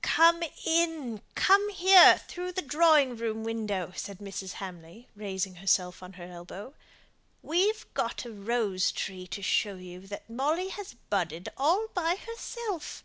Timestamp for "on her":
6.02-6.24